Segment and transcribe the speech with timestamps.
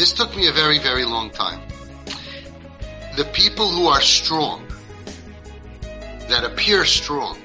[0.00, 1.60] This took me a very, very long time.
[3.18, 4.66] The people who are strong,
[6.30, 7.38] that appear strong,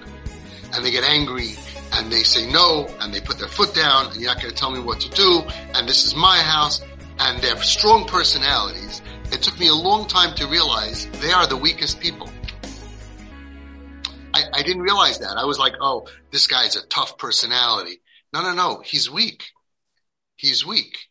[0.72, 1.56] and they get angry,
[1.92, 4.58] and they say no, and they put their foot down, and you're not going to
[4.58, 6.82] tell me what to do, and this is my house,
[7.20, 9.02] and they have strong personalities.
[9.34, 12.30] It took me a long time to realize they are the weakest people.
[14.34, 15.36] I, I didn't realize that.
[15.36, 18.00] I was like, oh, this guy's a tough personality.
[18.32, 18.82] No, no, no.
[18.82, 19.44] He's weak.
[20.38, 21.10] He's weak.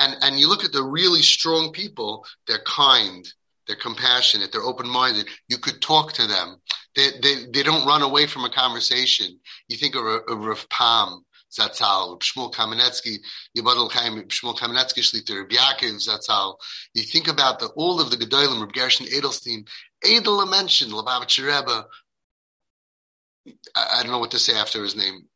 [0.00, 3.30] And, and you look at the really strong people, they're kind,
[3.66, 5.28] they're compassionate, they're open-minded.
[5.48, 6.56] You could talk to them.
[6.96, 9.38] They, they, they don't run away from a conversation.
[9.68, 13.18] You think of, of Rav Pam, Zatzal, Shmuel Kamenetsky,
[13.54, 16.54] Yibadal Chaim, Shmuel Kamenetsky, Shlita, Yaakov Zatzal.
[16.94, 19.68] You think about the, all of the Gedolim, Rav Gershon Edelstein,
[20.02, 21.84] Edel mentioned, Lubavitcher Rebbe,
[23.74, 25.26] I, don't know what to say after his name.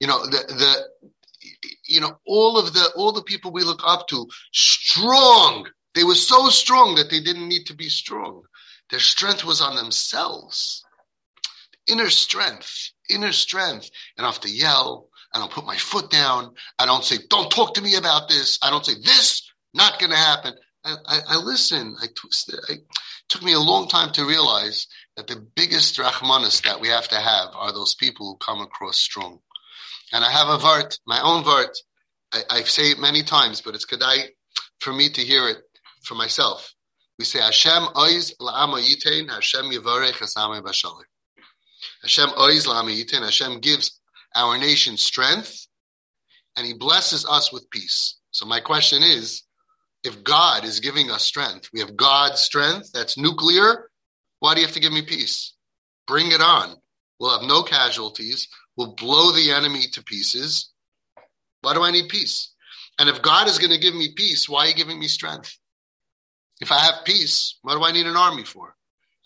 [0.00, 1.48] You know, the, the,
[1.86, 5.68] you know, all of the, all the people we look up to, strong.
[5.94, 8.42] They were so strong that they didn't need to be strong.
[8.90, 10.84] Their strength was on themselves.
[11.86, 13.90] Inner strength, inner strength.
[14.16, 15.08] And I have to yell.
[15.32, 16.54] I don't put my foot down.
[16.78, 18.58] I don't say, don't talk to me about this.
[18.62, 20.54] I don't say, this, not going to happen.
[20.84, 21.96] I, I, I, listen.
[22.00, 22.74] I, twist I,
[23.28, 27.16] took me a long time to realize that the biggest rachmanis that we have to
[27.16, 29.40] have are those people who come across strong.
[30.12, 31.74] And I have a vart, my own vart.
[32.32, 34.28] I, I say it many times, but it's kedai
[34.80, 35.58] for me to hear it
[36.02, 36.74] for myself.
[37.18, 41.04] We say Hashem oiz la'ama yitain, Hashem yivarech asame bashalim.
[42.02, 44.00] Hashem oiz la'ama yitain, Hashem gives
[44.34, 45.66] our nation strength,
[46.56, 48.18] and He blesses us with peace.
[48.32, 49.42] So my question is,
[50.02, 53.90] if God is giving us strength, we have God's strength that's nuclear.
[54.44, 55.54] Why do you have to give me peace?
[56.06, 56.76] Bring it on.
[57.18, 58.46] We'll have no casualties.
[58.76, 60.70] We'll blow the enemy to pieces.
[61.62, 62.52] Why do I need peace?
[62.98, 65.56] And if God is going to give me peace, why are you giving me strength?
[66.60, 68.76] If I have peace, what do I need an army for?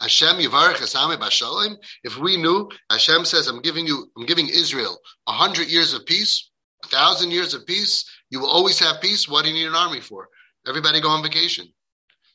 [0.01, 1.75] Hashem Bashalim.
[2.05, 6.07] If we knew, Hashem says, I'm giving you, I'm giving Israel a hundred years of
[6.07, 6.49] peace,
[6.85, 8.09] a thousand years of peace.
[8.31, 9.29] You will always have peace.
[9.29, 10.29] What do you need an army for?
[10.65, 11.67] Everybody go on vacation.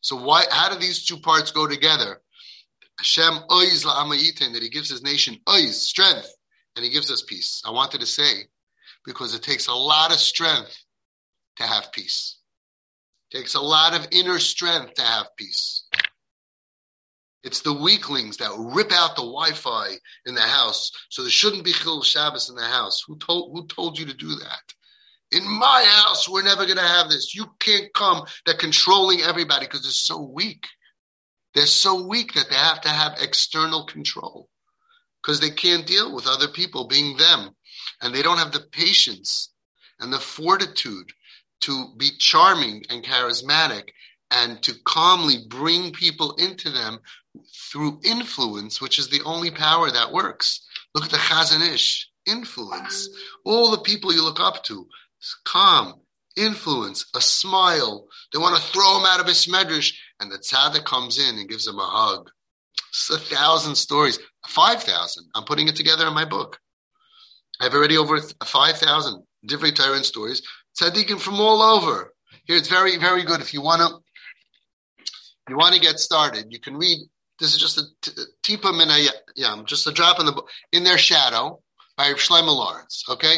[0.02, 0.44] So why?
[0.52, 2.20] How do these two parts go together?
[3.00, 6.32] Hashem oiz la'amayitin that He gives His nation oiz strength,
[6.76, 7.62] and He gives us peace.
[7.66, 8.44] I wanted to say
[9.06, 10.78] because it takes a lot of strength
[11.58, 12.40] to have peace.
[13.32, 15.88] It takes a lot of inner strength to have peace.
[17.44, 21.74] It's the weaklings that rip out the Wi-Fi in the house, so there shouldn't be
[21.74, 23.04] Chil Shabbos in the house.
[23.06, 24.74] Who told Who told you to do that?
[25.32, 27.36] In my house, we're never going to have this.
[27.36, 28.24] You can't come.
[28.46, 30.66] They're controlling everybody because they're so weak.
[31.54, 34.50] They're so weak that they have to have external control
[35.22, 37.56] because they can't deal with other people being them.
[38.02, 39.52] And they don't have the patience
[40.00, 41.12] and the fortitude
[41.62, 43.90] to be charming and charismatic
[44.32, 47.00] and to calmly bring people into them
[47.72, 50.66] through influence, which is the only power that works.
[50.94, 53.10] Look at the Chazon Ish, influence.
[53.46, 54.88] All the people you look up to,
[55.46, 56.02] calm,
[56.36, 58.08] influence, a smile.
[58.32, 59.94] They want to throw him out of his medrash,
[60.24, 62.32] and the tzaddik comes in and gives him a hug.
[62.90, 64.18] It's a thousand stories,
[64.48, 65.26] five thousand.
[65.36, 66.58] I'm putting it together in my book.
[67.60, 70.42] I have already over five thousand different Torah stories.
[70.80, 72.14] Tzaddikim from all over.
[72.46, 73.42] Here, it's very, very good.
[73.42, 75.04] If you want to,
[75.50, 76.98] you want to get started, you can read.
[77.40, 77.84] This is just a
[78.44, 81.60] tipa minayam, just a drop in the book in their shadow
[81.98, 83.10] by Shlomo Lorincz.
[83.10, 83.36] Okay,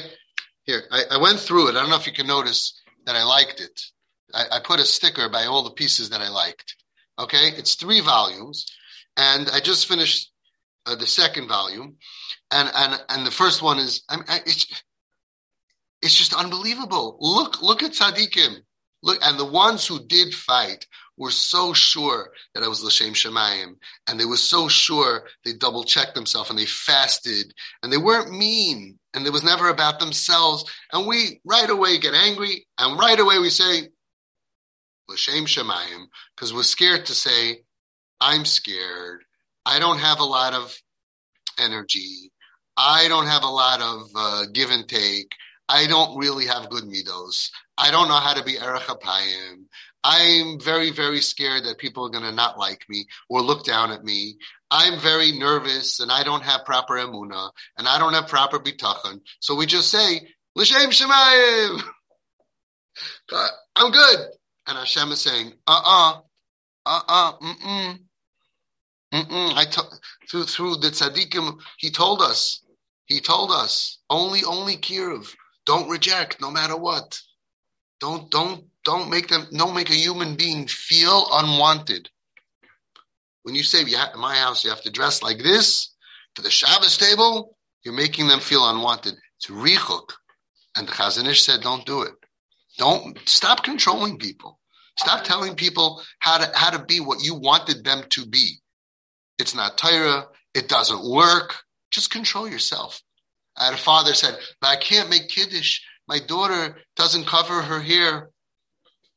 [0.63, 1.75] here, I, I, went through it.
[1.75, 3.81] I don't know if you can notice that I liked it.
[4.33, 6.75] I, I put a sticker by all the pieces that I liked.
[7.17, 8.65] Okay, it's three volumes,
[9.15, 10.31] and I just finished
[10.85, 11.95] uh, the second volume,
[12.51, 14.83] and and and the first one is I it's
[16.01, 17.17] it's just unbelievable.
[17.19, 18.57] Look look at tzaddikim.
[19.01, 20.87] Look, and the ones who did fight
[21.17, 23.75] were so sure that I was L'Shem Shemayim,
[24.07, 27.53] and they were so sure they double checked themselves and they fasted,
[27.83, 30.66] and they weren't mean, and it was never about themselves.
[30.91, 33.89] And we right away get angry, and right away we say,
[35.07, 36.05] L'Shem Shemayim,
[36.35, 37.61] because we're scared to say,
[38.19, 39.23] I'm scared.
[39.66, 40.75] I don't have a lot of
[41.59, 42.31] energy.
[42.78, 45.31] I don't have a lot of uh, give and take.
[45.67, 47.49] I don't really have good midos.
[47.78, 48.84] I don't know how to be erech
[50.03, 53.91] I'm very, very scared that people are going to not like me or look down
[53.91, 54.35] at me.
[54.69, 59.22] I'm very nervous and I don't have proper emuna and I don't have proper bitachon.
[59.40, 60.22] So we just say,
[60.55, 61.81] L'shem shemayim.
[63.75, 64.19] I'm good.
[64.67, 66.20] And Hashem is saying, uh-uh,
[66.85, 68.00] uh-uh, mm-mm,
[69.14, 69.53] mm-mm.
[69.56, 69.82] I t-
[70.29, 72.64] through, through the tzaddikim, he told us,
[73.06, 75.34] he told us, only, only Kiruv.
[75.66, 77.20] Don't reject, no matter what.
[78.00, 82.09] Don't don't don't make them don't make a human being feel unwanted.
[83.44, 85.94] When you say in my house you have to dress like this
[86.35, 89.16] to the Shabbos table, you're making them feel unwanted.
[89.38, 90.12] It's richuk.
[90.76, 92.14] And the Chazon Ish said, don't do it.
[92.77, 94.59] Don't stop controlling people.
[94.97, 98.55] Stop telling people how to how to be what you wanted them to be.
[99.39, 100.27] It's not Torah.
[100.53, 101.55] It doesn't work.
[101.91, 103.01] Just control yourself.
[103.57, 105.81] I had a father said, but I can't make kiddush.
[106.07, 108.29] My daughter doesn't cover her hair.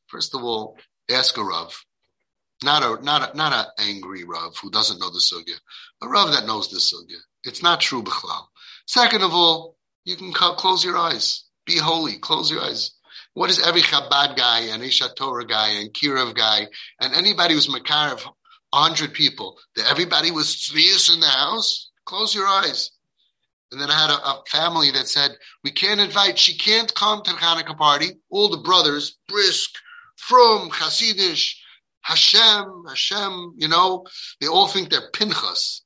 [0.07, 0.77] First of all,
[1.09, 1.73] ask a Rav.
[2.63, 5.55] Not a not a not an angry Rav who doesn't know the sugya.
[6.01, 7.19] A Rav that knows the sugya.
[7.43, 8.47] It's not true b'chlal.
[8.85, 11.45] Second of all, you can close your eyes.
[11.65, 12.17] Be holy.
[12.17, 12.91] Close your eyes.
[13.39, 16.67] What is every Chabad guy and Aish HaTorah guy and Kiruv guy
[16.99, 18.25] and anybody who's Makar of
[18.71, 21.89] 100 people, that everybody was tzvius in the house?
[22.03, 22.91] Close your eyes.
[23.71, 25.31] And then I had a, a, family that said,
[25.63, 28.09] we can't invite, she can't come to the Hanukkah party.
[28.29, 29.69] All the brothers, Brisk,
[30.17, 31.53] From, Hasidish,
[32.01, 34.05] Hashem, Hashem, you know,
[34.41, 35.85] they all think they're Pinchas.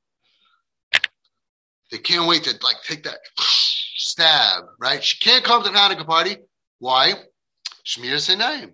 [1.92, 5.04] They can't wait to like take that stab, right?
[5.04, 6.38] She can't come to the Hanukkah party.
[6.80, 7.14] Why?
[7.86, 8.74] Shmir name.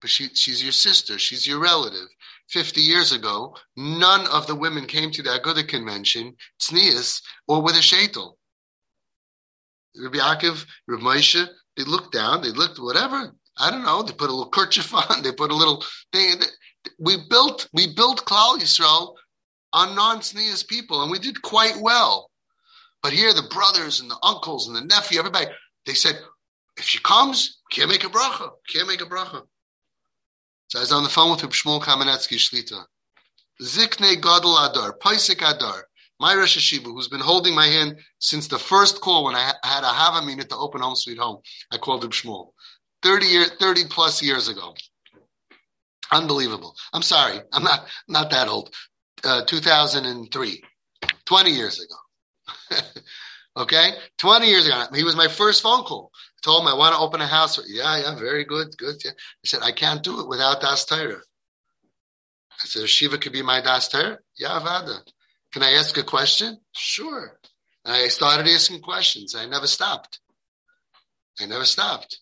[0.00, 1.18] But she, she's your sister.
[1.18, 2.08] She's your relative.
[2.50, 7.74] 50 years ago, none of the women came to the Aguda convention, tznius, or with
[7.74, 8.34] a shaitel.
[9.96, 13.32] Rabbi Akiv, Rabbi Moshe, they looked down, they looked whatever.
[13.58, 14.02] I don't know.
[14.02, 15.22] They put a little kerchief on.
[15.22, 16.36] They put a little thing.
[16.98, 19.14] We built we built Klal Yisrael
[19.72, 22.30] on non-tznius people, and we did quite well.
[23.02, 25.46] But here, the brothers and the uncles and the nephew, everybody,
[25.84, 26.18] they said,
[26.76, 28.50] if she comes, can't make a bracha.
[28.68, 29.42] Can't make a bracha.
[30.68, 32.84] So I was on the phone with Reb Shmuel Kamenetsky Shlita.
[33.62, 35.86] Zikne Gadol Adar, Paisik Adar,
[36.20, 39.84] my Rosh Hashiva, who's been holding my hand since the first call when I had
[39.84, 41.40] a Havamina to open Home Sweet Home.
[41.72, 42.52] I called Reb Shmuel.
[43.02, 44.74] 30, year, 30 plus years ago.
[46.12, 46.74] Unbelievable.
[46.92, 47.40] I'm sorry.
[47.52, 48.74] I'm not, not that old.
[49.24, 50.62] Uh, 2003.
[51.24, 52.80] 20 years ago.
[53.56, 53.92] okay?
[54.18, 54.84] 20 years ago.
[54.94, 56.10] He was my first phone call
[56.42, 57.60] told him I want to open a house.
[57.66, 58.96] Yeah, yeah, very good, good.
[59.04, 59.12] Yeah.
[59.12, 61.20] I said, I can't do it without Das Torah.
[62.52, 64.18] I said, Shiva could be my Das Torah?
[64.38, 64.98] Yeah, Vada.
[65.52, 66.58] Can I ask a question?
[66.72, 67.38] Sure.
[67.84, 69.34] And I started asking questions.
[69.34, 70.20] I never stopped.
[71.40, 72.20] I never stopped.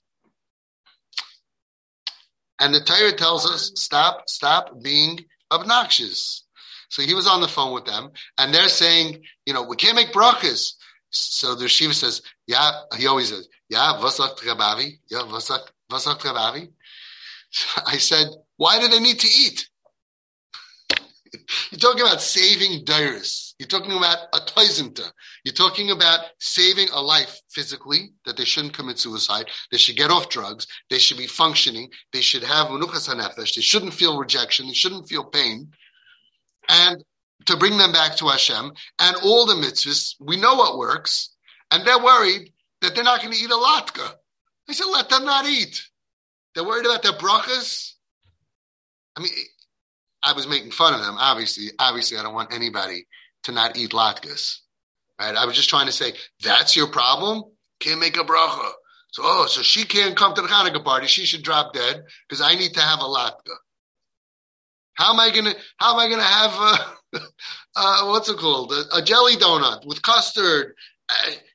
[2.61, 6.45] And the Torah tells us, stop, stop being obnoxious.
[6.89, 9.97] So he was on the phone with them, and they're saying, you know, we can't
[9.97, 10.75] make brachas.
[11.11, 14.99] So the Shiva says, yeah, he always says, yeah, Vasak Trabavi.
[15.11, 16.69] Yeah, Vasak, Vasak Trabavi.
[17.87, 19.69] I said, why do they need to eat?
[21.71, 23.55] You're talking about saving dairis.
[23.59, 25.11] You're talking about a toizinta.
[25.45, 29.47] You're talking about saving a life physically, that they shouldn't commit suicide.
[29.71, 30.67] They should get off drugs.
[30.91, 31.91] They should be functioning.
[32.13, 33.55] They should have unuchas hanefesh.
[33.55, 34.67] They shouldn't feel rejection.
[34.67, 35.71] They shouldn't feel pain.
[36.69, 37.05] And
[37.47, 38.73] to bring them back to Hashem.
[38.99, 41.31] And all the mitzvahs, we know what works.
[41.71, 42.53] And they're worried
[42.85, 44.15] that they're not going to eat a latka.
[44.69, 45.83] I said, let them not eat.
[46.55, 47.93] They're worried about their brachas.
[49.17, 49.33] I mean,
[50.23, 51.17] I was making fun of them.
[51.19, 53.07] Obviously, obviously, I don't want anybody
[53.45, 54.59] to not eat latkes.
[55.21, 55.37] Right?
[55.37, 57.45] I was just trying to say that's your problem.
[57.81, 58.71] Can't make a bracha.
[59.11, 61.07] So, oh, so she can't come to the Hanukkah party.
[61.07, 63.55] She should drop dead because I need to have a latka.
[64.95, 65.55] How am I gonna?
[65.77, 67.21] How am I gonna have
[67.77, 68.73] a, what's it called?
[68.73, 70.75] A, a jelly donut with custard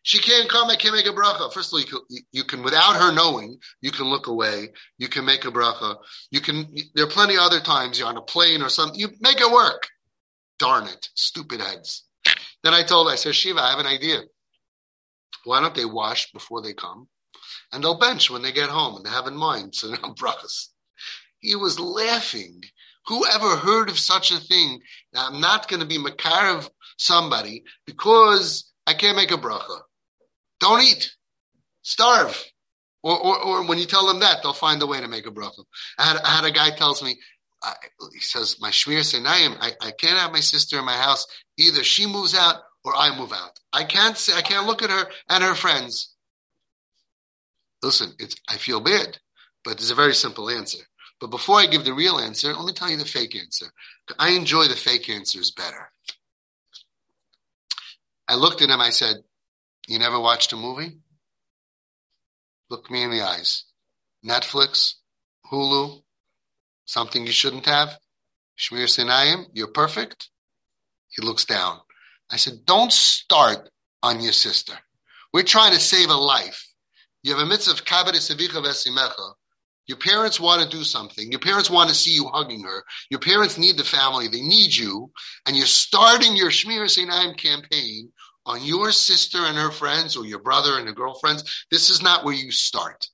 [0.03, 0.69] she can't come.
[0.69, 1.51] I can't make a bracha.
[1.53, 1.99] First of all, you can,
[2.31, 4.69] you can, without her knowing, you can look away.
[4.97, 5.97] You can make a bracha.
[6.31, 6.73] You can.
[6.95, 8.99] There are plenty of other times you're on a plane or something.
[8.99, 9.87] You make it work.
[10.57, 12.03] Darn it, stupid heads.
[12.63, 14.19] Then I told, I said, Shiva, I have an idea.
[15.45, 17.07] Why don't they wash before they come,
[17.71, 20.67] and they'll bench when they get home, and they have in mind so no brachas.
[21.39, 22.61] He was laughing.
[23.07, 24.81] Who ever heard of such a thing?
[25.13, 29.81] Now, I'm not going to be makar of somebody because I can't make a bracha.
[30.59, 31.11] Don't eat.
[31.83, 32.43] Starve.
[33.03, 35.31] Or, or, or when you tell them that, they'll find a way to make a
[35.31, 35.63] bracha.
[35.99, 37.15] I had, I had a guy tells me,
[37.63, 37.73] I,
[38.11, 41.27] he says, my shmir senayim, I, I can't have my sister in my house.
[41.57, 43.59] Either she moves out or I move out.
[43.71, 46.15] I can't say, I can't look at her and her friends.
[47.83, 49.19] Listen, it's, I feel bad,
[49.63, 50.83] but there's a very simple answer.
[51.21, 53.67] But before I give the real answer, let me tell you the fake answer.
[54.17, 55.91] I enjoy the fake answers better.
[58.29, 58.79] I looked at him.
[58.79, 59.15] I said,
[59.87, 60.99] You never watched a movie?
[62.69, 63.65] Look me in the eyes.
[64.23, 64.93] Netflix,
[65.51, 66.03] Hulu,
[66.85, 67.97] something you shouldn't have.
[68.59, 70.29] Shmir Sinayim, you're perfect.
[71.09, 71.79] He looks down.
[72.31, 73.67] I said, Don't start
[74.03, 74.73] on your sister.
[75.33, 76.67] We're trying to save a life.
[77.23, 79.33] You have a mitzvah of kabbalah sevicha vesimecha.
[79.87, 81.31] Your parents want to do something.
[81.31, 82.83] Your parents want to see you hugging her.
[83.09, 84.27] Your parents need the family.
[84.27, 85.11] They need you.
[85.47, 88.11] And you're starting your Shmir Seinaim campaign
[88.45, 91.65] on your sister and her friends or your brother and her girlfriends.
[91.71, 93.07] This is not where you start.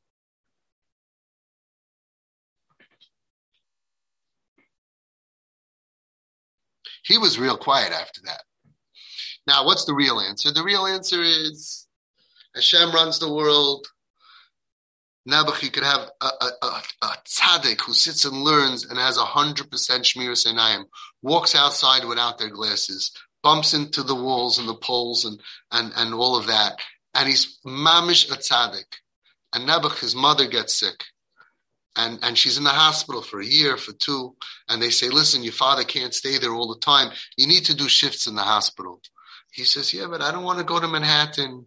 [7.03, 8.41] He was real quiet after that.
[9.47, 10.51] Now, what's the real answer?
[10.51, 11.85] The real answer is
[12.55, 13.87] Hashem runs the world.
[15.27, 19.25] Nebuch, could have a, a, a, a tzaddik who sits and learns and has a
[19.25, 20.85] hundred percent shmir senayim,
[21.23, 23.11] walks outside without their glasses,
[23.45, 25.39] bumps into the walls and the poles and,
[25.71, 26.79] and, and all of that.
[27.13, 28.91] And he's mamish a tzaddik.
[29.53, 31.03] And Nebuch, his mother gets sick.
[31.95, 34.35] And and she's in the hospital for a year for two.
[34.67, 37.11] And they say listen your father can't stay there all the time.
[37.37, 38.99] You need to do shifts in the hospital.
[39.53, 41.65] He says yeah but i don't want to go to manhattan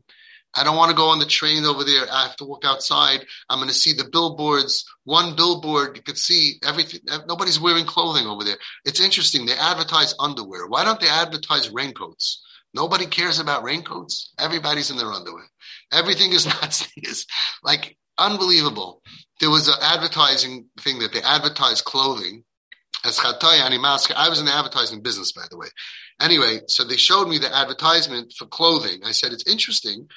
[0.54, 2.06] i don't want to go on the train over there.
[2.10, 3.24] I have to walk outside.
[3.48, 5.96] I'm going to see the billboards one billboard.
[5.96, 7.00] You could see everything.
[7.26, 8.58] Nobody's wearing clothing over there.
[8.84, 9.46] It's interesting.
[9.46, 10.66] They advertise underwear.
[10.66, 12.44] Why don't they advertise raincoats?
[12.74, 14.34] Nobody cares about raincoats.
[14.38, 15.46] Everybody's in their underwear.
[15.92, 16.86] Everything is not
[17.62, 19.00] like unbelievable.
[19.40, 22.44] There was an advertising thing that they advertised clothing.
[23.04, 23.18] As.
[23.24, 25.68] I was in the advertising business, by the way.
[26.20, 29.00] Anyway, so they showed me the advertisement for clothing.
[29.06, 30.08] I said, it's interesting,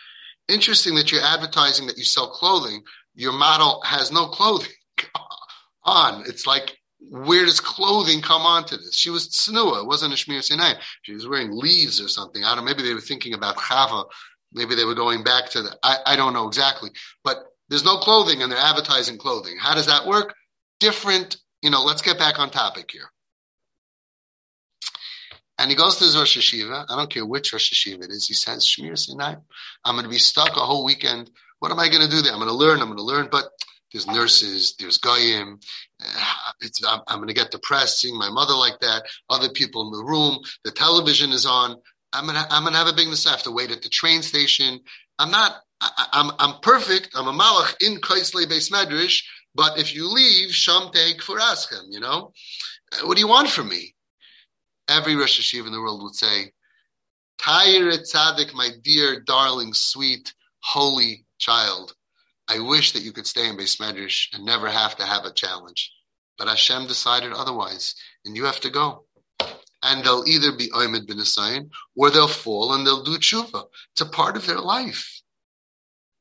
[0.47, 2.83] interesting that you're advertising that you sell clothing.
[3.15, 4.71] Your model has no clothing
[5.83, 6.23] on.
[6.27, 6.77] It's like,
[7.09, 8.95] where does clothing come onto this?
[8.95, 9.81] She was tznua.
[9.81, 10.73] It wasn't a Shmir Sinai.
[11.01, 12.43] She was wearing leaves or something.
[12.43, 12.71] I don't know.
[12.71, 14.05] Maybe they were thinking about Chava.
[14.53, 16.91] Maybe they were going back to the, I, I don't know exactly.
[17.23, 17.37] But
[17.69, 19.55] there's no clothing and they're advertising clothing.
[19.59, 20.35] How does that work?
[20.79, 23.09] Different, you know, let's get back on topic here.
[25.61, 26.85] And he goes to his Rosh Hashiva.
[26.89, 28.27] I don't care which Rosh Hashiva it is.
[28.27, 29.35] He says, Shmir Sinai,
[29.85, 31.29] I'm going to be stuck a whole weekend.
[31.59, 32.33] What am I going to do there?
[32.33, 32.81] I'm going to learn.
[32.81, 33.29] I'm going to learn.
[33.31, 33.45] But
[33.93, 35.59] there's nurses, there's goyim.
[36.03, 39.03] Uh, it's, I'm, I'm going to get depressed seeing my mother like that.
[39.29, 40.39] Other people in the room.
[40.63, 41.75] The television is on.
[42.11, 43.31] I'm going to, I'm going to have a big mistake.
[43.31, 44.79] I have to wait at the train station.
[45.19, 47.09] I'm not I, am I'm, I'm perfect.
[47.15, 49.23] I'm a malach in Kaisle Beis Medrash.
[49.53, 52.31] But if you leave, Sham take for Aschem, you know?
[52.93, 53.95] Uh, what do you want from me?
[54.87, 56.51] Every Rosh Hashiva in the world would say,
[57.39, 61.95] Tayir Tzaddik, my dear, darling, sweet, holy child.
[62.47, 65.33] I wish that you could stay in Beis Medrash and never have to have a
[65.33, 65.91] challenge.
[66.37, 67.95] But Hashem decided otherwise,
[68.25, 69.05] and you have to go.
[69.83, 73.65] And they'll either be Oymed bin Asayin, or they'll fall and they'll do tshuva.
[73.93, 75.20] It's a part of their life.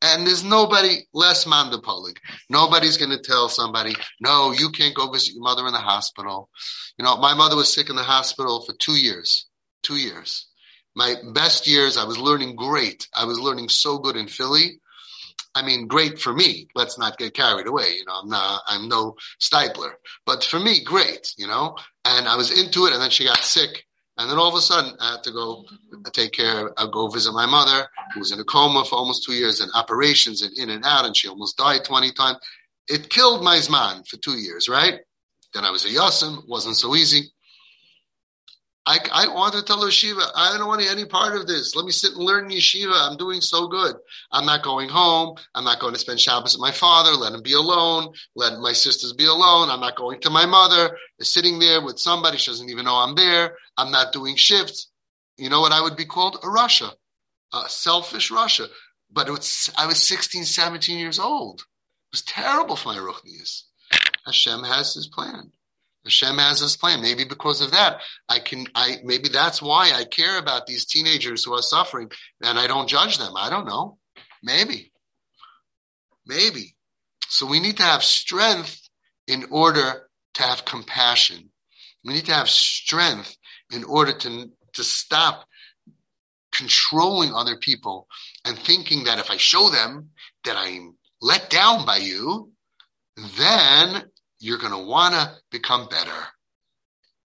[0.02, 2.16] And there's nobody less mandapolig.
[2.48, 6.48] Nobody's going to tell somebody, no, you can't go visit your mother in the hospital.
[6.98, 9.46] You know, my mother was sick in the hospital for two years.
[9.82, 10.46] Two years.
[10.96, 13.06] My best years, I was learning great.
[13.14, 14.80] I was learning so good in Philly.
[15.54, 16.68] I mean, great for me.
[16.74, 17.94] Let's not get carried away.
[17.98, 19.92] You know, I'm not, I'm no Steipler,
[20.24, 22.92] but for me, great, you know, and I was into it.
[22.92, 23.84] And then she got sick
[24.20, 25.64] and then all of a sudden, I had to go
[26.04, 29.24] uh, take care, I go visit my mother, who was in a coma for almost
[29.24, 32.38] two years and operations and in and out, and she almost died 20 times.
[32.88, 35.00] It killed my Zman for two years, right?
[35.54, 37.32] Then I was a Yasim, wasn't so easy.
[38.86, 41.76] I, I wanted to tell her Shiva, I don't want any part of this.
[41.76, 42.92] Let me sit and learn yeshiva.
[42.94, 43.94] I'm doing so good.
[44.32, 45.36] I'm not going home.
[45.54, 47.10] I'm not going to spend Shabbos with my father.
[47.10, 48.12] Let him be alone.
[48.34, 49.68] Let my sisters be alone.
[49.68, 50.96] I'm not going to my mother.
[51.18, 52.38] Is Sitting there with somebody.
[52.38, 53.56] She doesn't even know I'm there.
[53.76, 54.90] I'm not doing shifts.
[55.36, 56.36] You know what I would be called?
[56.36, 56.90] A rasha,
[57.52, 58.66] a selfish rasha.
[59.12, 61.60] But was, I was 16, 17 years old.
[61.60, 63.62] It was terrible for my Ruchnias.
[64.24, 65.52] Hashem has his plan.
[66.04, 67.02] Hashem has this plan.
[67.02, 71.44] Maybe because of that, I can, I, maybe that's why I care about these teenagers
[71.44, 72.10] who are suffering
[72.42, 73.32] and I don't judge them.
[73.36, 73.98] I don't know.
[74.42, 74.92] Maybe.
[76.26, 76.74] Maybe.
[77.28, 78.80] So we need to have strength
[79.26, 81.50] in order to have compassion.
[82.04, 83.36] We need to have strength
[83.72, 85.46] in order to, to stop
[86.52, 88.08] controlling other people
[88.44, 90.10] and thinking that if I show them
[90.44, 92.50] that I'm let down by you,
[93.36, 94.04] then
[94.40, 96.26] you're going to want to become better.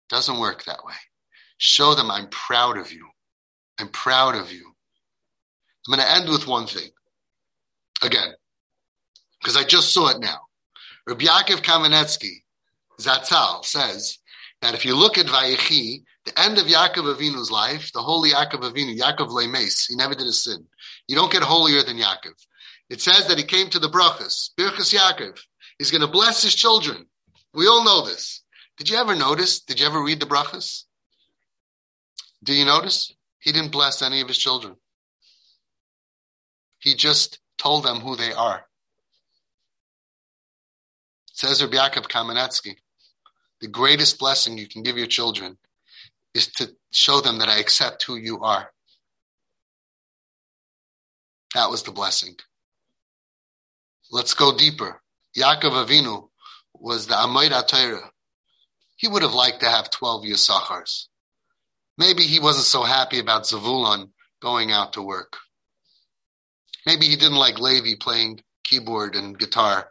[0.09, 0.93] Doesn't work that way.
[1.57, 3.07] Show them I'm proud of you.
[3.79, 4.73] I'm proud of you.
[5.87, 6.89] I'm going to end with one thing.
[8.01, 8.33] Again,
[9.39, 10.39] because I just saw it now.
[11.07, 12.43] Rabbi Yaakov Kamenetsky,
[12.99, 14.17] Zatzal, says
[14.61, 18.61] that if you look at Vayechi, the end of Yaakov Avinu's life, the holy Yaakov
[18.61, 20.65] Avinu, Yaakov Lemes, he never did a sin.
[21.07, 22.33] You don't get holier than Yaakov.
[22.89, 25.39] It says that he came to the brachas, Birchas Yaakov,
[25.83, 27.07] He's going to bless his children.
[27.53, 28.41] We all know this.
[28.77, 29.59] Did you ever notice?
[29.59, 30.85] Did you ever read the brachas?
[32.41, 33.13] Do you notice?
[33.39, 34.77] He didn't bless any of his children.
[36.79, 38.65] He just told them who they are.
[41.33, 42.77] Says Rabbi Yaakov Kamenetsky,
[43.59, 45.57] the greatest blessing you can give your children
[46.33, 48.71] is to show them that I accept who you are.
[51.55, 52.37] That was the blessing.
[54.09, 55.02] Let's go deeper.
[55.37, 56.29] Yaakov Avinu
[56.75, 58.11] was the Amoid Torah.
[58.97, 61.07] He would have liked to have 12 Yisachars.
[61.97, 64.11] Maybe he wasn't so happy about Zavulon
[64.41, 65.37] going out to work.
[66.85, 69.89] Maybe he didn't like Levi playing keyboard and guitar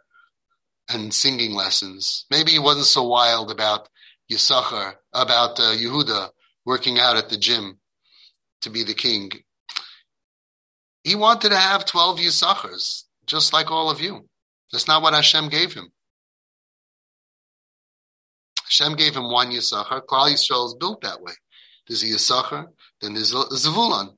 [0.89, 2.25] and singing lessons.
[2.29, 3.89] Maybe he wasn't so wild about
[4.31, 6.29] Yisachar, about uh, Yehuda
[6.65, 7.79] working out at the gym
[8.61, 9.31] to be the king.
[11.03, 14.29] He wanted to have 12 Yisachars, just like all of you.
[14.73, 15.89] That's not what Hashem gave him.
[18.63, 20.01] Hashem gave him one Yisachar.
[20.05, 21.33] Klal Yisrael is built that way.
[21.87, 22.65] There's a Yisachar,
[22.99, 24.17] then there's a Zavulon.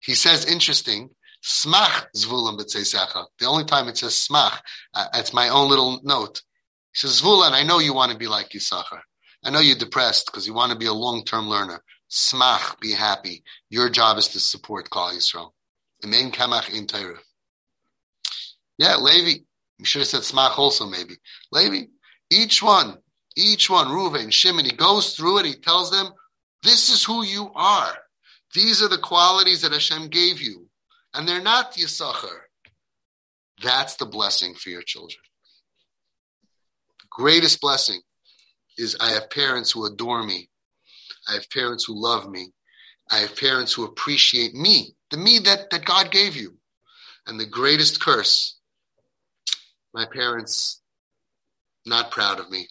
[0.00, 1.10] He says, interesting,
[1.44, 3.26] Smach Zvulun b'tzeisecha.
[3.38, 4.58] The only time it says smach,
[4.94, 6.42] uh, my own little note.
[6.92, 9.00] He says, Zvulun, I know you want to be like Yisachar.
[9.44, 11.82] I know you're depressed because you want to be a long-term learner.
[12.10, 13.44] Smach, be happy.
[13.70, 15.52] Your job is to support Klal Yisrael.
[16.04, 16.86] Kamach in.
[18.78, 19.44] Yeah, Levi.
[19.78, 21.14] You should have said smach also maybe.
[21.52, 21.86] Levi,
[22.30, 22.98] each one,
[23.36, 25.46] each one, Reuven, Shimon, he goes through it.
[25.46, 26.08] He tells them,
[26.62, 27.96] this is who you are.
[28.54, 30.68] These are the qualities that Hashem gave you
[31.14, 32.40] and they're not Yisachar,
[33.62, 35.20] that's the blessing for your children.
[37.00, 38.00] The greatest blessing
[38.76, 40.48] is I have parents who adore me.
[41.28, 42.52] I have parents who love me.
[43.10, 46.56] I have parents who appreciate me, the me that, that God gave you.
[47.26, 48.57] And the greatest curse,
[49.94, 50.80] my parents
[51.86, 52.68] not proud of me.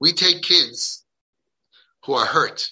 [0.00, 1.04] We take kids
[2.04, 2.68] who are hurt,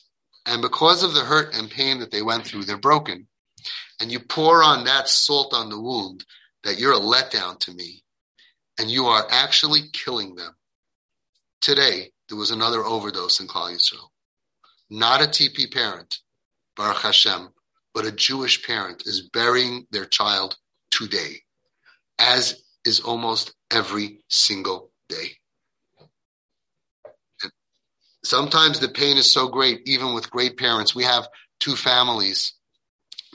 [0.46, 3.26] and because of the hurt and pain that they went through, they're broken
[4.00, 6.25] and you pour on that salt on the wound
[6.64, 8.02] that you're a letdown to me
[8.78, 10.54] and you are actually killing them.
[11.60, 14.08] Today, there was another overdose in Klal Yisrael.
[14.90, 16.19] Not a TP parent,
[16.76, 17.49] Baruch Hashem,
[17.95, 20.56] but a Jewish parent is burying their child
[20.90, 21.36] today,
[22.19, 25.32] as is almost every single day.
[27.42, 27.52] And
[28.25, 30.94] sometimes the pain is so great, even with great parents.
[30.94, 31.28] We have
[31.60, 32.54] two families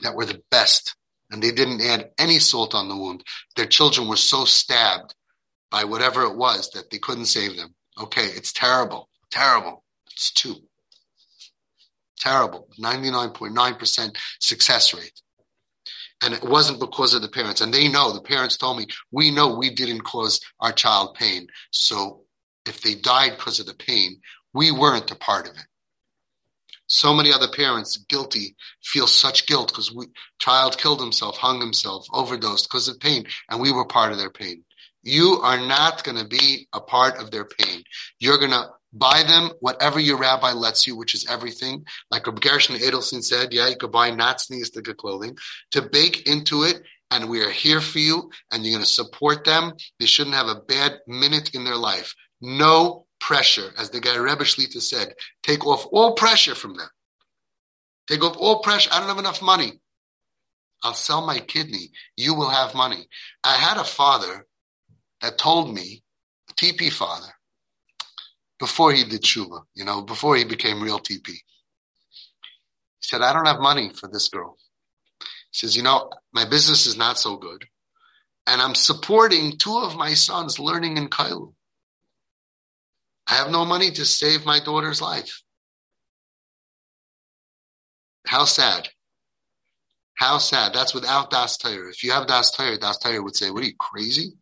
[0.02, 0.96] that were the best
[1.32, 3.24] and they didn't add any salt on the wound.
[3.56, 5.14] Their children were so stabbed
[5.70, 7.74] by whatever it was that they couldn't save them.
[8.00, 9.08] Okay, it's terrible.
[9.30, 9.82] Terrible.
[10.12, 10.56] It's two.
[12.18, 12.68] Terrible.
[12.78, 15.21] 99.9% success rate.
[16.22, 17.60] And it wasn't because of the parents.
[17.60, 21.48] And they know, the parents told me, we know we didn't cause our child pain.
[21.72, 22.22] So
[22.66, 24.20] if they died because of the pain,
[24.54, 25.66] we weren't a part of it.
[26.88, 30.06] So many other parents guilty feel such guilt because we
[30.38, 34.30] child killed himself, hung himself, overdosed because of pain, and we were part of their
[34.30, 34.62] pain.
[35.02, 37.82] You are not going to be a part of their pain.
[38.18, 41.84] You're going to buy them whatever your rabbi lets you, which is everything.
[42.10, 45.36] Like Rabbi Gershon Edelstein said, yeah, you could buy not sneezed clothing
[45.72, 49.44] to bake into it and we are here for you and you're going to support
[49.44, 49.72] them.
[49.98, 52.14] They shouldn't have a bad minute in their life.
[52.40, 56.88] No pressure, as the guy Rebbe Shlita said, take off all pressure from them.
[58.08, 58.90] Take off all pressure.
[58.92, 59.80] I don't have enough money.
[60.82, 61.90] I'll sell my kidney.
[62.16, 63.06] You will have money.
[63.44, 64.46] I had a father
[65.20, 66.02] that told me,
[66.56, 67.28] TP father,
[68.62, 71.26] before he did Shuva, you know, before he became real TP.
[71.26, 71.42] He
[73.00, 74.56] said, I don't have money for this girl.
[75.50, 77.64] He says, you know, my business is not so good.
[78.46, 81.52] And I'm supporting two of my sons learning in Kailu.
[83.26, 85.42] I have no money to save my daughter's life.
[88.28, 88.90] How sad.
[90.14, 90.72] How sad.
[90.72, 91.88] That's without Das Torah.
[91.90, 94.34] If you have Das Torah, Das Torah would say, What are you crazy?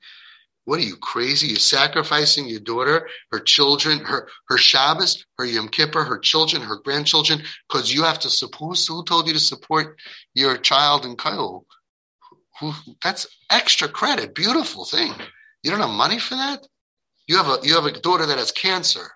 [0.71, 1.49] What are you crazy?
[1.49, 6.77] You're sacrificing your daughter, her children, her her Shabbos, her Yom Kippur, her children, her
[6.77, 8.79] grandchildren, because you have to support.
[8.87, 9.99] Who told you to support
[10.33, 11.67] your child in Kyle?
[12.61, 14.37] Who, that's extra credit.
[14.37, 15.13] Beautiful thing.
[15.65, 16.65] You don't have money for that?
[17.27, 19.11] You have a you have a daughter that has cancer.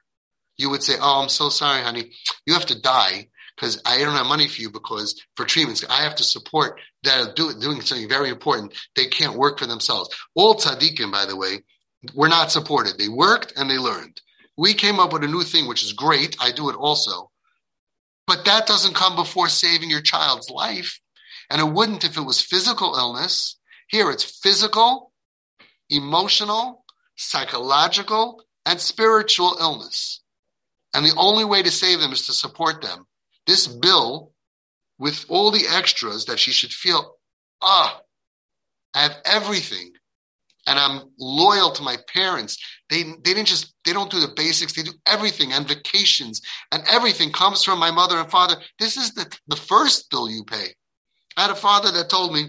[0.56, 2.10] You would say, "Oh, I'm so sorry, honey.
[2.46, 6.02] You have to die because I don't have money for you because for treatments I
[6.02, 8.74] have to support that do, doing something very important.
[8.96, 10.10] They can't work for themselves.
[10.34, 11.62] All tzaddikim, by the way,
[12.14, 12.98] were not supported.
[12.98, 14.20] They worked and they learned.
[14.56, 16.36] We came up with a new thing, which is great.
[16.40, 17.30] I do it also.
[18.26, 21.00] But that doesn't come before saving your child's life.
[21.50, 23.56] And it wouldn't if it was physical illness.
[23.88, 25.12] Here it's physical,
[25.90, 26.84] emotional,
[27.16, 30.20] psychological, and spiritual illness.
[30.94, 33.06] And the only way to save them is to support them.
[33.46, 34.32] This bill,
[34.98, 37.16] with all the extras that she should feel,
[37.62, 38.00] ah,
[38.94, 39.92] I have everything.
[40.66, 42.58] and I'm loyal to my parents.
[42.90, 44.74] They they didn't just they don't do the basics.
[44.74, 48.56] They do everything and vacations and everything comes from my mother and father.
[48.80, 50.68] This is the the first bill you pay.
[51.36, 52.46] I had a father that told me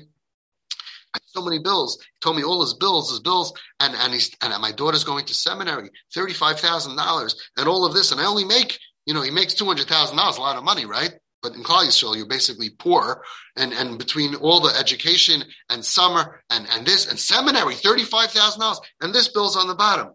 [1.27, 1.97] so many bills.
[2.01, 5.25] He told me all his bills, his bills, and and he's and my daughter's going
[5.25, 9.13] to seminary, thirty five thousand dollars, and all of this, and I only make you
[9.13, 11.13] know he makes two hundred thousand dollars, a lot of money, right?
[11.41, 13.23] But in Klal Yisrael, you're basically poor,
[13.55, 18.31] and and between all the education and summer and and this and seminary, thirty five
[18.31, 20.13] thousand dollars, and this bill's on the bottom.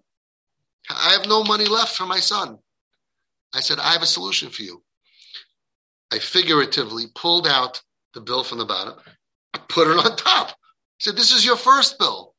[0.88, 2.58] I have no money left for my son.
[3.54, 4.82] I said, I have a solution for you.
[6.12, 7.82] I figuratively pulled out
[8.14, 8.94] the bill from the bottom,
[9.68, 10.48] put it on top.
[10.98, 12.29] He said, This is your first bill.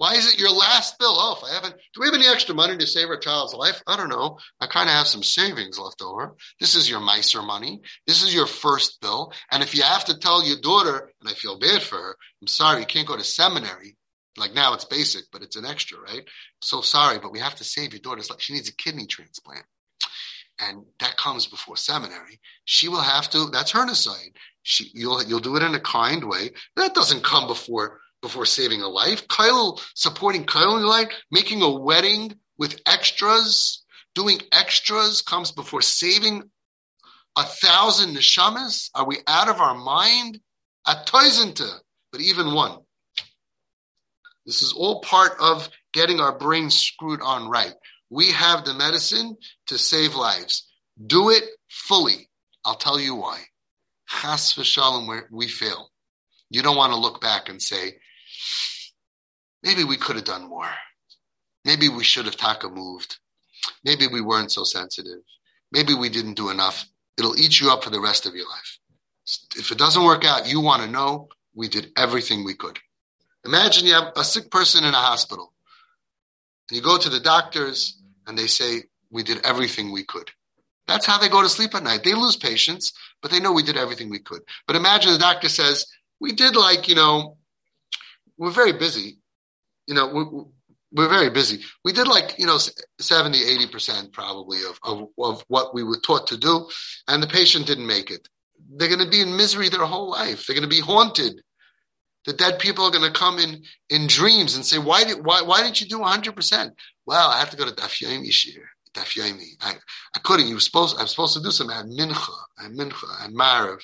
[0.00, 1.12] Why is it your last bill?
[1.14, 3.82] Oh, if I haven't, do we have any extra money to save our child's life?
[3.86, 4.38] I don't know.
[4.58, 6.36] I kind of have some savings left over.
[6.58, 7.82] This is your miser money.
[8.06, 9.30] This is your first bill.
[9.52, 12.46] And if you have to tell your daughter, and I feel bad for her, I'm
[12.46, 13.98] sorry, you can't go to seminary.
[14.38, 16.22] Like now it's basic, but it's an extra, right?
[16.62, 18.40] So sorry, but we have to save your daughter's life.
[18.40, 19.66] She needs a kidney transplant.
[20.60, 22.40] And that comes before seminary.
[22.64, 24.30] She will have to, that's her side.
[24.62, 26.52] She, you'll, you'll do it in a kind way.
[26.76, 29.26] That doesn't come before before saving a life.
[29.28, 36.50] Kyle supporting Kyle in life, making a wedding with extras, doing extras comes before saving
[37.36, 38.90] a thousand neshamas.
[38.94, 40.40] Are we out of our mind?
[40.86, 41.70] A toizenta,
[42.12, 42.78] but even one.
[44.46, 47.74] This is all part of getting our brains screwed on right.
[48.08, 49.36] We have the medicine
[49.68, 50.66] to save lives.
[51.06, 52.28] Do it fully.
[52.64, 53.42] I'll tell you why.
[54.08, 55.90] Chas v'shalom, we fail.
[56.50, 57.98] You don't want to look back and say,
[59.62, 60.70] maybe we could have done more.
[61.64, 63.18] Maybe we should have taka moved.
[63.84, 65.20] Maybe we weren't so sensitive.
[65.72, 66.86] Maybe we didn't do enough.
[67.18, 68.78] It'll eat you up for the rest of your life.
[69.56, 72.78] If it doesn't work out, you want to know we did everything we could.
[73.44, 75.52] Imagine you have a sick person in a hospital
[76.68, 80.30] and you go to the doctors and they say, we did everything we could.
[80.86, 82.02] That's how they go to sleep at night.
[82.04, 84.42] They lose patience, but they know we did everything we could.
[84.66, 85.86] But imagine the doctor says,
[86.20, 87.36] we did like, you know,
[88.40, 89.18] we're very busy.
[89.86, 90.44] You know, we're,
[90.92, 91.62] we're very busy.
[91.84, 92.58] We did like, you know,
[92.98, 96.66] 70, 80% probably of, of, of what we were taught to do,
[97.06, 98.26] and the patient didn't make it.
[98.76, 100.46] They're going to be in misery their whole life.
[100.46, 101.42] They're going to be haunted.
[102.24, 105.40] The dead people are going to come in in dreams and say, "Why did why
[105.40, 106.74] why didn't you do 100 percent?"
[107.06, 108.60] Well, I have to go to Daf Yomi shir.
[108.94, 109.52] Daf Yomi.
[109.62, 109.72] I,
[110.14, 110.46] I couldn't.
[110.46, 110.98] You were supposed.
[110.98, 113.80] I'm supposed to do some at Mincha and Mincha and Maariv.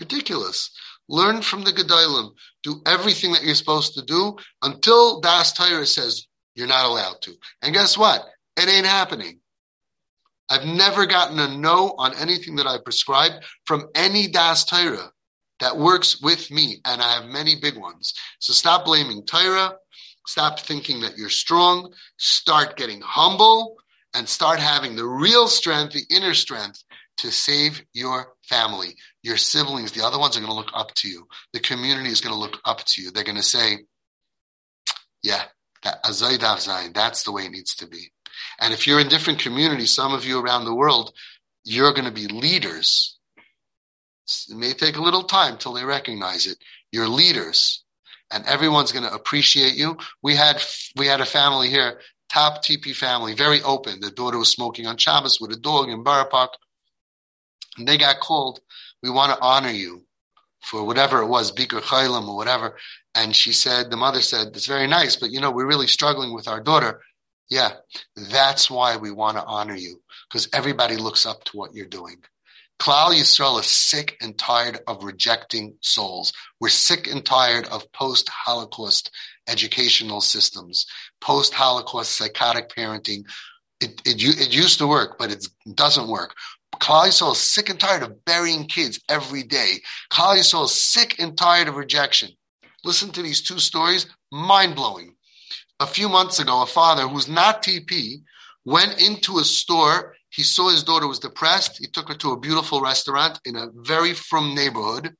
[0.00, 0.70] Ridiculous.
[1.08, 2.30] Learn from the Gedolim.
[2.62, 7.32] Do everything that you're supposed to do until Das Torah says you're not allowed to.
[7.62, 8.22] And guess what?
[8.56, 9.40] It ain't happening.
[10.48, 15.10] I've never gotten a no on anything that I prescribed from any Das Torah
[15.60, 18.12] that works with me, and I have many big ones.
[18.40, 19.74] So stop blaming Torah.
[20.26, 21.92] Stop thinking that you're strong.
[22.18, 23.76] Start getting humble
[24.14, 26.82] and start having the real strength, the inner strength
[27.18, 28.94] to save your family,
[29.26, 29.90] your siblings.
[29.90, 31.26] The other ones are going to look up to you.
[31.52, 33.10] The community is going to look up to you.
[33.10, 33.78] They're going to say,
[35.22, 35.42] yeah,
[35.82, 35.98] that
[36.94, 38.12] that's the way it needs to be.
[38.60, 41.12] And if you're in different communities, some of you around the world,
[41.64, 43.18] you're going to be leaders.
[44.48, 46.58] It may take a little time till they recognize it.
[46.92, 47.84] You're leaders,
[48.32, 49.96] and everyone's going to appreciate you.
[50.22, 50.62] We had
[50.96, 54.00] we had a family here, top TP family, very open.
[54.00, 56.50] The daughter was smoking on Shabbos with a dog in Borough Park.
[57.76, 58.60] And they got called,
[59.02, 60.04] we want to honor you
[60.62, 62.76] for whatever it was, Bikur Cholim or whatever.
[63.14, 66.34] And she said, the mother said, it's very nice, but you know, we're really struggling
[66.34, 67.00] with our daughter.
[67.48, 67.70] Yeah,
[68.30, 72.16] that's why we want to honor you because everybody looks up to what you're doing.
[72.78, 76.32] Klal Yisrael is sick and tired of rejecting souls.
[76.60, 79.10] We're sick and tired of post-Holocaust
[79.48, 80.86] educational systems,
[81.20, 83.24] post-Holocaust psychotic parenting.
[83.80, 86.34] It, it, it used to work, but it doesn't work.
[86.74, 89.80] Klal is sick and tired of burying kids every day.
[90.12, 92.30] Klal is sick and tired of rejection.
[92.84, 95.16] Listen to these two stories, mind blowing.
[95.80, 98.22] A few months ago, a father who's not TP
[98.64, 100.14] went into a store.
[100.30, 101.78] He saw his daughter was depressed.
[101.78, 105.14] He took her to a beautiful restaurant in a very from neighborhood,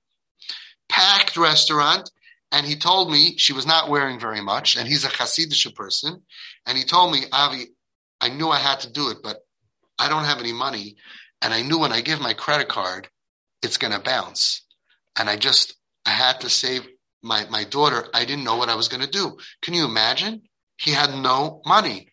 [0.89, 2.11] packed restaurant.
[2.53, 4.77] And he told me she was not wearing very much.
[4.77, 6.23] And he's a Hasidic person.
[6.67, 7.67] And he told me, Avi,
[8.21, 9.39] I knew I had to do it, but
[9.99, 10.97] I don't have any money.
[11.43, 13.09] And I knew when I give my credit card,
[13.63, 14.63] it's going to bounce.
[15.19, 16.87] And I just, I had to save
[17.23, 18.07] my, my daughter.
[18.15, 19.37] I didn't know what I was going to do.
[19.63, 20.43] Can you imagine?
[20.79, 22.09] He had no money.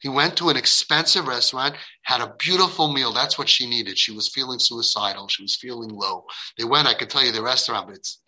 [0.00, 3.12] He went to an expensive restaurant, had a beautiful meal.
[3.12, 3.96] That's what she needed.
[3.96, 5.28] She was feeling suicidal.
[5.28, 6.26] She was feeling low.
[6.58, 8.20] They went, I could tell you the restaurant, but it's,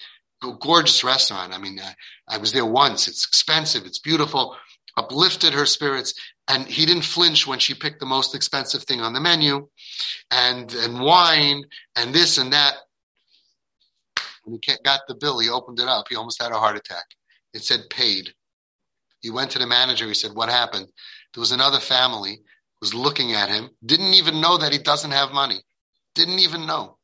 [0.42, 1.52] a gorgeous restaurant.
[1.52, 1.94] I mean, I,
[2.28, 3.08] I was there once.
[3.08, 3.84] It's expensive.
[3.84, 4.56] It's beautiful.
[4.96, 6.14] Uplifted her spirits,
[6.48, 9.68] and he didn't flinch when she picked the most expensive thing on the menu,
[10.30, 11.64] and and wine
[11.96, 12.74] and this and that.
[14.44, 16.06] When he got the bill, he opened it up.
[16.08, 17.04] He almost had a heart attack.
[17.52, 18.32] It said paid.
[19.20, 20.06] He went to the manager.
[20.06, 20.88] He said, "What happened?"
[21.34, 22.42] There was another family
[22.80, 25.64] was looking at him, didn't even know that he doesn't have money,
[26.14, 26.98] didn't even know,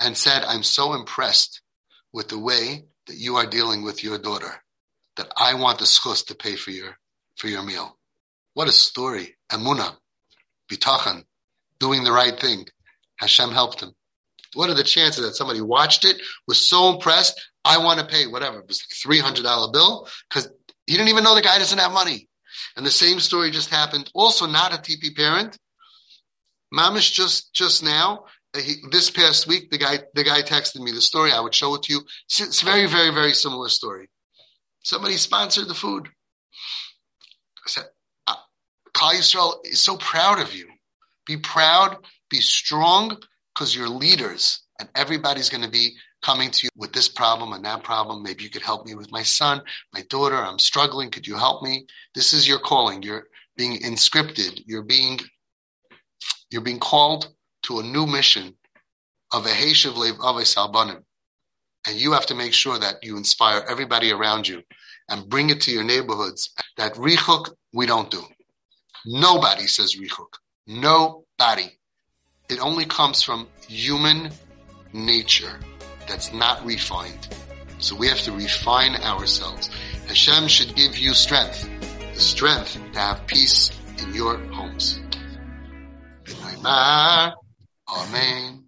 [0.00, 1.62] and said, "I'm so impressed
[2.12, 4.62] with the way that you are dealing with your daughter
[5.16, 6.98] that I want the schus to pay for your
[7.36, 7.97] for your meal."
[8.58, 9.36] What a story!
[9.52, 9.94] Amuna,
[10.68, 11.22] Bitachan,
[11.78, 12.66] doing the right thing.
[13.20, 13.92] Hashem helped him.
[14.54, 18.26] What are the chances that somebody watched it, was so impressed, I want to pay
[18.26, 20.50] whatever, it was like $300 bill, because
[20.88, 22.28] he didn't even know the guy doesn't have money.
[22.76, 25.56] And the same story just happened, also not a TP parent.
[26.74, 28.24] Mamish just, just now,
[28.56, 31.30] uh, he, this past week, the guy, the guy texted me the story.
[31.30, 32.00] I would show it to you.
[32.26, 34.08] It's, it's very, very, very similar story.
[34.82, 36.08] Somebody sponsored the food.
[37.64, 37.84] I said,
[38.94, 40.68] Klal Yisrael is so proud of you.
[41.26, 41.98] Be proud,
[42.30, 43.16] be strong,
[43.54, 47.64] because you're leaders and everybody's going to be coming to you with this problem and
[47.64, 48.22] that problem.
[48.22, 50.36] Maybe you could help me with my son, my daughter.
[50.36, 51.10] I'm struggling.
[51.10, 51.86] Could you help me?
[52.14, 53.02] This is your calling.
[53.02, 54.62] You're being inscripted.
[54.66, 55.20] You're being,
[56.50, 57.28] you're being called
[57.64, 58.54] to a new mission
[59.32, 61.02] of a Heshiv Lev Aves Albanim.
[61.86, 64.62] And you have to make sure that you inspire everybody around you
[65.08, 66.50] and bring it to your neighborhoods.
[66.76, 68.22] That richuk, we don't do.
[69.06, 70.38] Nobody says richuk.
[70.66, 71.70] Nobody.
[72.48, 74.30] It only comes from human
[74.92, 75.58] nature
[76.06, 77.28] that's not refined.
[77.78, 79.70] So we have to refine ourselves.
[80.06, 81.68] Hashem should give you strength,
[82.14, 85.00] the strength to have peace in your homes.
[87.88, 88.64] Amen.